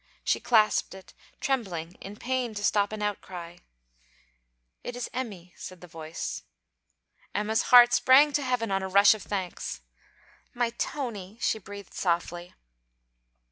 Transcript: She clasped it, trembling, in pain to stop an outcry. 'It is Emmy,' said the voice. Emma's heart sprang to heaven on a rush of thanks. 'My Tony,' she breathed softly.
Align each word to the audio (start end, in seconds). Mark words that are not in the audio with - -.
She 0.23 0.39
clasped 0.39 0.95
it, 0.95 1.13
trembling, 1.39 1.93
in 2.01 2.15
pain 2.15 2.55
to 2.55 2.63
stop 2.63 2.91
an 2.91 3.03
outcry. 3.03 3.57
'It 4.83 4.95
is 4.95 5.11
Emmy,' 5.13 5.53
said 5.55 5.79
the 5.79 5.85
voice. 5.85 6.41
Emma's 7.35 7.61
heart 7.69 7.93
sprang 7.93 8.33
to 8.33 8.41
heaven 8.41 8.71
on 8.71 8.81
a 8.81 8.89
rush 8.89 9.13
of 9.13 9.21
thanks. 9.21 9.81
'My 10.55 10.71
Tony,' 10.71 11.37
she 11.39 11.59
breathed 11.59 11.93
softly. 11.93 12.55